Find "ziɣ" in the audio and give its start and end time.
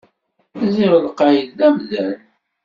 0.75-0.93